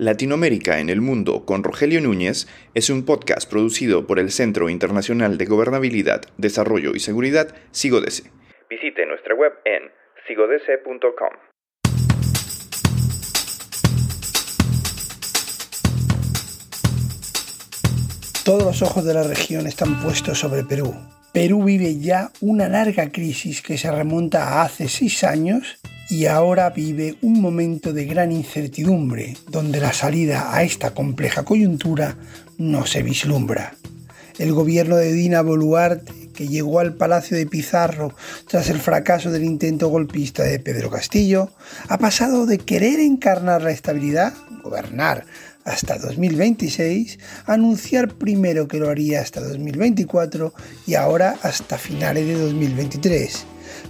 [0.00, 5.36] Latinoamérica en el Mundo con Rogelio Núñez es un podcast producido por el Centro Internacional
[5.36, 8.30] de Gobernabilidad, Desarrollo y Seguridad, SIGODESE.
[8.70, 9.90] Visite nuestra web en
[10.26, 11.34] sigodese.com.
[18.46, 20.94] Todos los ojos de la región están puestos sobre Perú.
[21.34, 25.78] Perú vive ya una larga crisis que se remonta a hace seis años
[26.10, 32.16] y ahora vive un momento de gran incertidumbre donde la salida a esta compleja coyuntura
[32.58, 33.76] no se vislumbra.
[34.36, 38.12] El gobierno de Dina Boluarte, que llegó al Palacio de Pizarro
[38.48, 41.52] tras el fracaso del intento golpista de Pedro Castillo,
[41.88, 44.34] ha pasado de querer encarnar la estabilidad,
[44.64, 45.26] gobernar
[45.64, 50.54] hasta 2026, a anunciar primero que lo haría hasta 2024
[50.88, 53.46] y ahora hasta finales de 2023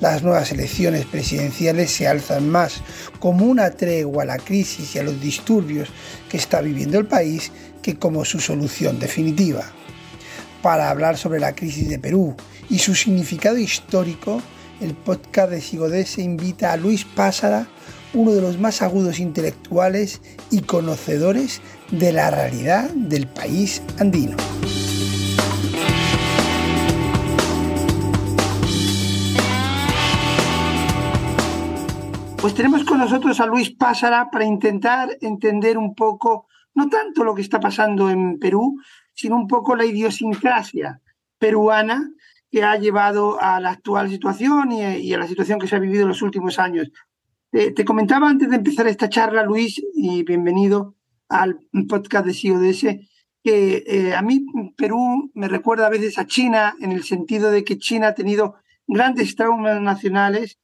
[0.00, 2.82] las nuevas elecciones presidenciales se alzan más
[3.20, 5.88] como una tregua a la crisis y a los disturbios
[6.28, 7.52] que está viviendo el país
[7.82, 9.64] que como su solución definitiva.
[10.62, 12.34] Para hablar sobre la crisis de Perú
[12.70, 14.42] y su significado histórico,
[14.80, 17.68] el podcast de Sigodese invita a Luis Pásara,
[18.14, 24.36] uno de los más agudos intelectuales y conocedores de la realidad del país andino.
[32.44, 37.34] Pues tenemos con nosotros a Luis Pásara para intentar entender un poco, no tanto lo
[37.34, 38.78] que está pasando en Perú,
[39.14, 41.00] sino un poco la idiosincrasia
[41.38, 42.06] peruana
[42.50, 46.02] que ha llevado a la actual situación y, a la situación que se ha vivido
[46.02, 46.92] en los últimos años.
[47.50, 50.96] te comentaba antes de empezar esta charla, Luis, y bienvenido
[51.30, 52.82] al podcast de CIODS,
[53.42, 54.44] que eh, a mí
[54.76, 58.56] Perú me recuerda a veces a China en el sentido de que China ha tenido
[58.86, 60.58] grandes traumas nacionales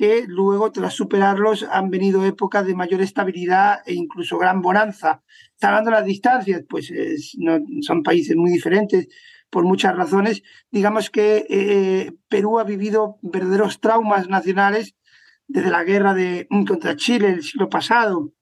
[0.00, 5.22] que luego, tras superarlos, han venido épocas de mayor estabilidad e incluso gran bonanza.
[5.56, 6.90] Salvando las distancias, pues
[7.82, 9.08] son países muy diferentes
[9.50, 10.42] por muchas razones.
[10.70, 14.94] Digamos que eh, Perú ha vivido verdaderos traumas nacionales
[15.46, 18.32] desde la guerra de, contra Chile el siglo pasado,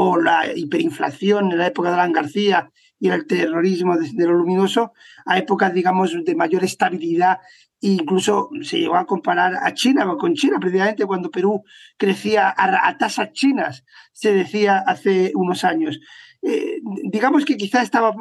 [0.00, 2.70] o la hiperinflación en la época de Alan García
[3.00, 4.92] y el terrorismo de, de lo luminoso,
[5.26, 7.38] a épocas, digamos, de mayor estabilidad
[7.80, 11.64] incluso se llegó a comparar a China con China, precisamente cuando Perú
[11.96, 16.00] crecía a, tasas chinas, se decía hace unos años.
[16.42, 18.12] Eh, digamos que quizá esta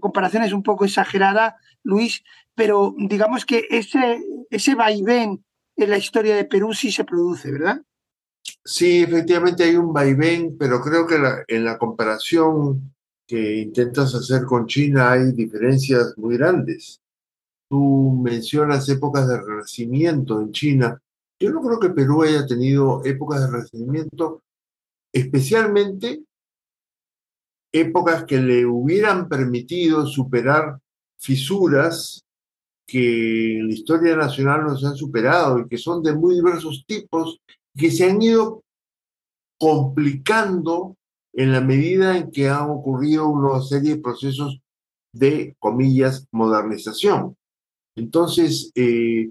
[0.00, 2.22] comparación es un poco exagerada, Luis,
[2.54, 5.44] pero digamos que ese, ese vaivén
[5.76, 7.80] en la historia de Perú sí se produce, ¿verdad?
[8.70, 11.16] Sí, efectivamente hay un vaivén, pero creo que
[11.48, 12.94] en la comparación
[13.26, 17.00] que intentas hacer con China hay diferencias muy grandes.
[17.68, 21.02] Tú mencionas épocas de renacimiento en China.
[21.40, 24.44] Yo no creo que Perú haya tenido épocas de renacimiento,
[25.12, 26.22] especialmente
[27.72, 30.78] épocas que le hubieran permitido superar
[31.18, 32.24] fisuras
[32.86, 36.84] que en la historia nacional no se han superado y que son de muy diversos
[36.86, 37.40] tipos,
[37.76, 38.62] que se han ido
[39.58, 40.96] complicando
[41.32, 44.60] en la medida en que han ocurrido una serie de procesos
[45.12, 47.36] de, comillas, modernización.
[47.96, 49.30] Entonces, eh,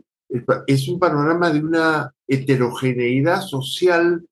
[0.67, 4.25] es un panorama de una heterogeneidad social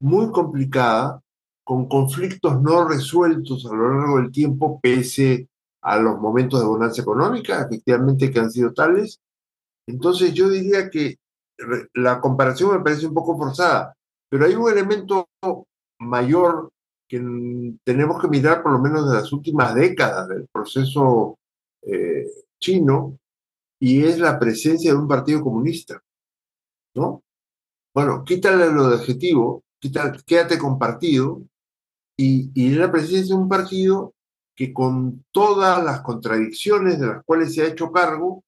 [0.00, 1.20] muy complicada,
[1.64, 5.48] con conflictos no resueltos a lo largo del tiempo, pese
[5.82, 9.20] a los momentos de bonanza económica, efectivamente que han sido tales.
[9.86, 11.16] Entonces, yo diría que
[11.94, 13.94] la comparación me parece un poco forzada,
[14.28, 15.28] pero hay un elemento
[16.00, 16.70] mayor
[17.08, 17.18] que
[17.84, 21.38] tenemos que mirar por lo menos de las últimas décadas del proceso
[21.82, 22.26] eh,
[22.60, 23.18] chino,
[23.80, 26.02] y es la presencia de un partido comunista,
[26.94, 27.22] ¿no?
[27.94, 29.62] Bueno, quítale lo de adjetivo,
[30.26, 31.42] quédate con partido,
[32.16, 34.12] y, y la presencia de un partido
[34.54, 38.42] que con todas las contradicciones de las cuales se ha hecho cargo,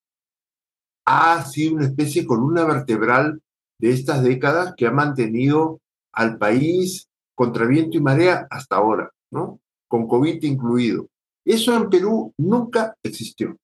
[1.10, 3.42] ha sido una especie de columna vertebral
[3.78, 5.80] de estas décadas que ha mantenido
[6.12, 9.60] al país contra viento y marea hasta ahora, ¿no?
[9.88, 11.08] Con COVID incluido.
[11.44, 13.56] Eso en Perú nunca existió.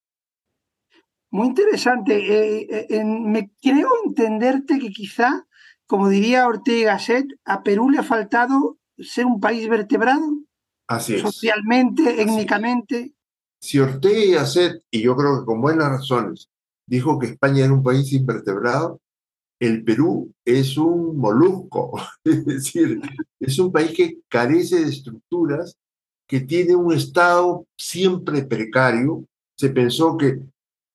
[1.30, 2.16] Muy interesante.
[2.16, 5.46] Eh, eh, me creo entenderte que quizá,
[5.86, 10.40] como diría Ortega Gasset, a Perú le ha faltado ser un país vertebrado.
[10.88, 11.20] Así es.
[11.22, 13.12] Socialmente, étnicamente.
[13.60, 16.48] Si Ortega y Gasset, y yo creo que con buenas razones,
[16.86, 19.00] dijo que España era un país invertebrado,
[19.58, 23.00] el Perú es un molusco, es decir,
[23.40, 25.76] es un país que carece de estructuras,
[26.28, 29.24] que tiene un estado siempre precario.
[29.56, 30.40] Se pensó que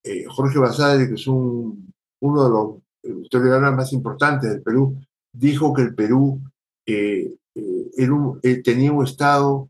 [0.04, 1.78] eh, Jorge Basadre, que es uno
[2.22, 4.98] de los historiadores más importantes del Perú,
[5.34, 6.42] dijo que el Perú
[6.86, 9.70] eh, eh, tenía un Estado,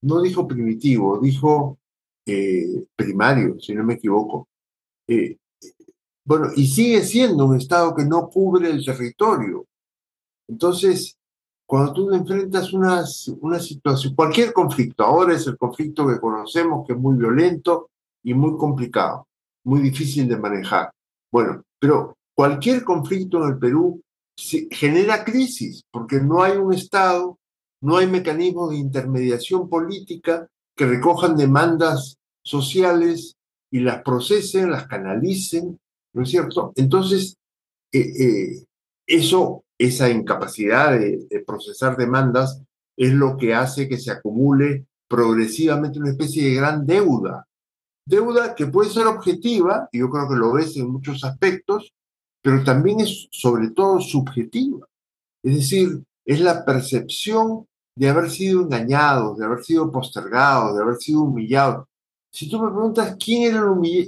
[0.00, 1.77] no dijo primitivo, dijo
[2.94, 4.48] primario, si no me equivoco.
[6.24, 9.66] bueno, y sigue siendo un Estado que no cubre el territorio.
[10.48, 11.16] Entonces,
[11.66, 13.04] cuando tú enfrentas una,
[13.40, 17.90] una situación, cualquier conflicto, ahora es el conflicto que conocemos, que es muy violento
[18.22, 19.26] y muy complicado,
[19.64, 20.90] muy difícil de manejar.
[21.30, 24.00] Bueno, pero cualquier conflicto en el Perú
[24.70, 27.38] genera crisis, porque no hay un Estado,
[27.82, 32.17] no hay mecanismos de intermediación política que recojan demandas
[32.48, 33.36] sociales
[33.70, 35.78] y las procesen, las canalicen,
[36.14, 36.72] ¿no es cierto?
[36.76, 37.36] Entonces,
[37.92, 38.64] eh, eh,
[39.06, 42.60] eso esa incapacidad de, procesar demandas
[42.96, 47.46] es lo que hace que se acumule progresivamente una especie de gran deuda.
[48.04, 51.94] Deuda que puede ser objetiva, y yo creo que lo ves en muchos aspectos,
[52.42, 54.86] pero también es sobre todo subjetiva.
[55.42, 60.96] Es decir, es la percepción de haber sido engañados, de haber sido postergados, de haber
[60.96, 61.86] sido humillados.
[62.38, 63.64] Si tú me preguntas quién era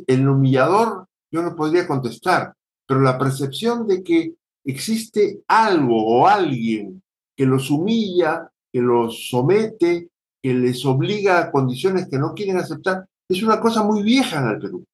[0.07, 2.55] el humillador, yo no podría contestar,
[2.87, 4.35] pero la percepción de que
[4.65, 7.03] existe algo o alguien
[7.37, 10.11] que los humilla, que los somete,
[10.41, 14.47] que les obliga a condiciones que no quieren aceptar, es una cosa muy vieja en
[14.47, 14.85] el Perú.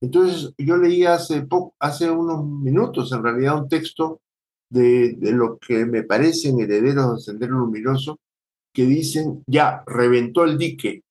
[0.00, 1.48] Entonces, yo leí hace,
[1.80, 4.20] hace unos minutos, en realidad, un texto
[4.70, 8.20] de, lo que me parecen herederos de Sendero Luminoso,
[8.72, 11.02] que dicen, ya, reventó el dique.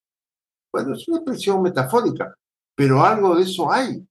[0.71, 2.35] Bueno, es una expresión metafórica,
[2.75, 4.05] pero algo de eso hay.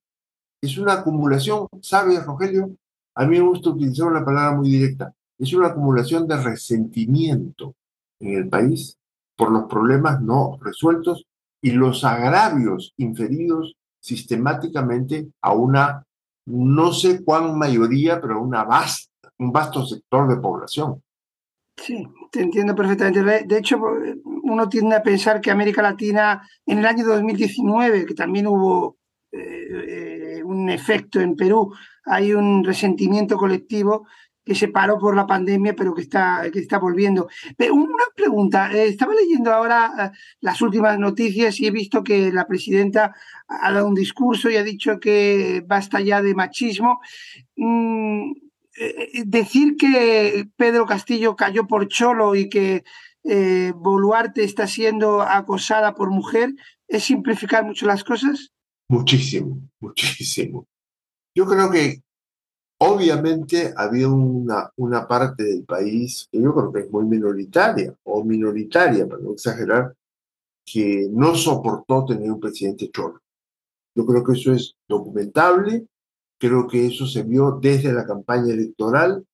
[0.61, 2.75] Es una acumulación, ¿sabes, Rogelio?
[3.15, 5.13] A mí me gusta utilizar una palabra muy directa.
[5.37, 7.75] Es una acumulación de resentimiento
[8.19, 8.97] en el país
[9.35, 11.25] por los problemas no resueltos
[11.61, 16.03] y los agravios inferidos sistemáticamente a una,
[16.45, 21.01] no sé cuán mayoría, pero una vasta, un vasto sector de población.
[21.75, 23.45] Sí, te entiendo perfectamente.
[23.45, 23.79] De hecho,
[24.49, 28.97] uno tiende a pensar que América Latina en el año 2019, que también hubo
[29.31, 31.73] eh, eh, un efecto en Perú,
[32.05, 34.07] hay un resentimiento colectivo
[34.43, 37.27] que se paró por la pandemia, pero que está, que está volviendo.
[37.69, 43.13] Una pregunta, eh, estaba leyendo ahora las últimas noticias y he visto que la presidenta
[43.49, 47.01] ha dado un discurso y ha dicho que basta ya de machismo.
[47.57, 48.31] Mm,
[49.25, 52.85] decir que Pedro Castillo cayó por cholo y que
[53.75, 56.53] Boluarte está siendo acosada por mujer,
[56.87, 58.51] ¿es simplificar mucho las cosas?
[58.89, 60.65] Muchísimo, muchísimo.
[61.35, 62.01] Yo creo que
[62.79, 68.23] obviamente había una, una parte del país que yo creo que es muy minoritaria, o
[68.23, 69.93] minoritaria, para no exagerar,
[70.65, 73.21] que no soportó tener un presidente cholo.
[73.95, 75.87] Yo creo que eso es documentable,
[76.39, 79.25] creo que eso se vio desde la campaña electoral,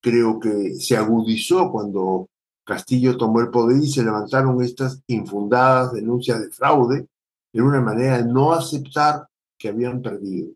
[0.00, 2.28] creo que se agudizó cuando
[2.66, 7.06] Castillo tomó el poder y se levantaron estas infundadas denuncias de fraude,
[7.52, 9.28] en una manera de no aceptar
[9.58, 10.52] que habían perdido.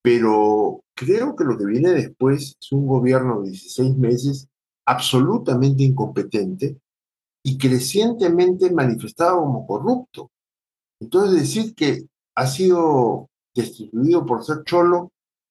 [0.00, 4.48] Pero creo que lo que viene después es un gobierno de 16 meses
[4.86, 6.78] absolutamente incompetente
[7.42, 10.30] y crecientemente manifestado como corrupto.
[11.00, 12.06] Entonces decir que
[12.36, 15.10] ha sido destituido por ser cholo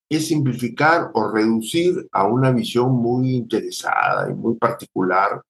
[0.10, 5.42] es simplificar o reducir a una visión muy interesada y muy particular.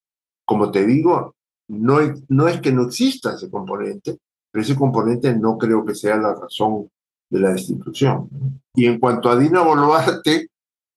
[0.47, 1.35] Como te digo,
[1.67, 1.97] no,
[2.29, 4.17] no es que no exista ese componente,
[4.49, 6.89] pero ese componente no creo que sea la razón
[7.29, 8.29] de la destitución.
[8.73, 10.47] Y en cuanto a Dina Boluarte,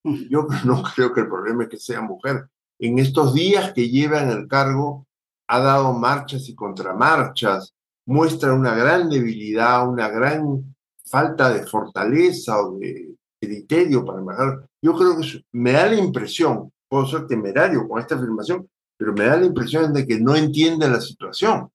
[0.04, 2.46] yo no creo que el problema es que sea mujer.
[2.78, 5.06] En estos días que lleva en el cargo,
[5.48, 7.74] ha dado marchas y contramarchas,
[8.06, 14.66] muestra una gran debilidad, una gran falta de fortaleza o de criterio para manejar.
[14.80, 18.68] Yo creo que me da la impresión, puedo ser temerario con esta afirmación,
[19.00, 21.70] pero me da la impresión de que no entiende la situación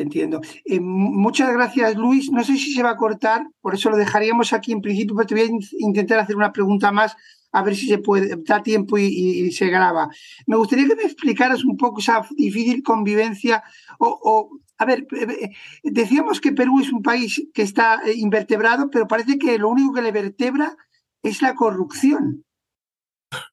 [0.00, 0.40] entiendo.
[0.64, 2.30] Eh, muchas gracias, Luis.
[2.30, 5.26] No sé si se va a cortar, por eso lo dejaríamos aquí en principio, pero
[5.26, 7.16] te voy a intentar hacer una pregunta más,
[7.52, 10.08] a ver si se puede, da tiempo y, se graba.
[10.46, 13.62] Me gustaría que me explicaras un poco esa difícil convivencia
[13.98, 15.50] o, a ver, eh, eh,
[15.82, 20.02] decíamos que Perú es un país que está invertebrado, pero parece que lo único que
[20.02, 20.76] le vertebra
[21.22, 22.44] es la corrupción.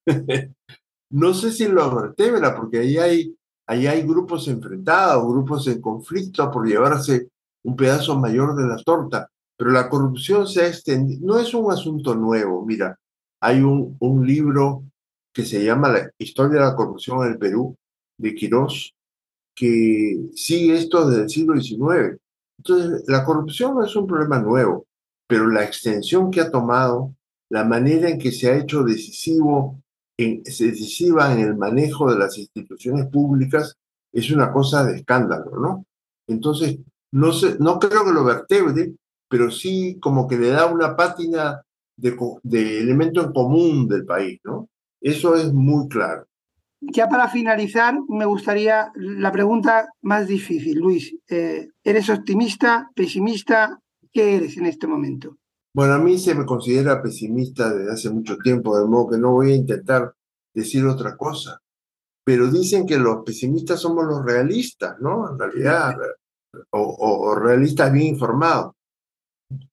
[1.13, 6.51] no sé si lo vertebra, porque ahí hay Ahí hay grupos enfrentados, grupos en conflicto
[6.51, 7.29] por llevarse
[7.63, 11.25] un pedazo mayor de la torta, pero la corrupción se ha extendido.
[11.25, 13.00] No es un asunto nuevo, mira,
[13.39, 14.84] hay un, un libro
[15.34, 17.75] que se llama La historia de la corrupción en el Perú,
[18.17, 18.93] de Quirós,
[19.55, 22.17] que sigue esto desde el siglo XIX.
[22.58, 24.86] Entonces, la corrupción no es un problema nuevo,
[25.27, 27.15] pero la extensión que ha tomado,
[27.50, 29.82] la manera en que se ha hecho decisivo
[30.17, 33.75] decisiva en el manejo de las instituciones públicas
[34.12, 35.86] es una cosa de escándalo, ¿no?
[36.27, 36.79] Entonces,
[37.12, 38.93] no, sé, no creo que lo vertebre,
[39.27, 41.62] pero sí como que le da una pátina
[41.98, 44.70] de, de elemento en común del país, ¿no?
[45.01, 46.27] Eso es muy claro.
[46.79, 51.15] Ya para finalizar, me gustaría la pregunta más difícil, Luis.
[51.29, 53.79] Eh, ¿Eres optimista, pesimista?
[54.12, 55.38] ¿Qué eres en este momento?
[55.75, 59.32] Bueno, a mí se me considera pesimista desde hace mucho tiempo, de modo que no
[59.32, 60.13] voy a intentar
[60.53, 61.60] decir otra cosa.
[62.24, 65.32] Pero dicen que los pesimistas somos los realistas, ¿no?
[65.32, 65.96] En realidad,
[66.70, 68.74] o, realistas bien informados.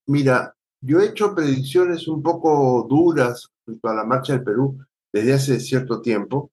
[0.07, 4.79] Mira, yo he hecho predicciones un poco duras respecto a la marcha del Perú
[5.13, 6.51] desde hace cierto tiempo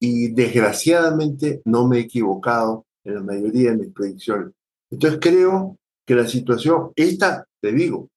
[0.00, 4.52] y desgraciadamente no me he equivocado en la mayoría de mis predicciones.
[4.90, 8.08] Entonces creo que la situación, esta, te digo,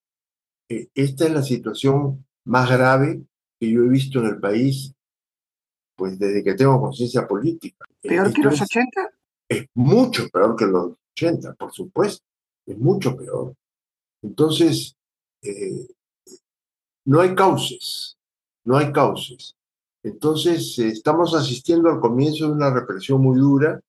[0.71, 3.21] eh, esta es la situación más grave
[3.59, 4.93] que yo he visto en el país,
[5.97, 7.85] pues desde que tengo conciencia política.
[8.01, 9.09] ¿Peor que los 80?
[9.49, 12.23] Es mucho peor que los 80, por supuesto.
[12.65, 13.53] Es mucho peor.
[14.21, 14.95] Entonces,
[15.41, 15.87] eh,
[17.05, 18.17] no hay cauces,
[18.63, 19.57] no hay cauces.
[20.03, 23.81] Entonces, eh, estamos asistiendo al comienzo de una represión muy dura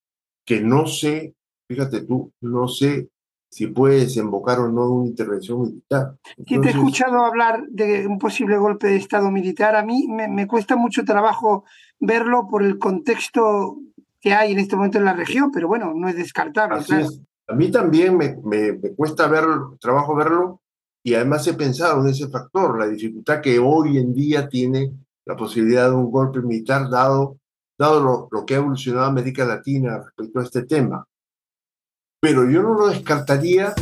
[0.44, 1.36] que no sé,
[1.68, 3.08] fíjate tú, no sé
[3.52, 6.16] si puede desembocar o no una intervención militar.
[6.46, 9.76] te he escuchado hablar de un posible golpe de Estado militar.
[9.76, 11.64] A mí me, cuesta mucho trabajo
[12.00, 13.76] verlo por el contexto
[14.22, 16.82] que hay en este momento en la región, pero bueno, no es descartable.
[17.46, 19.44] A mí también me, me, cuesta ver,
[19.78, 20.62] trabajo verlo
[21.02, 24.94] y además he pensado en ese factor, la dificultad que hoy en día tiene
[25.26, 27.36] la posibilidad de un golpe militar dado,
[27.76, 31.06] dado lo, lo que ha evolucionado América Latina respecto a este tema
[32.24, 33.74] pero yo no lo descartaría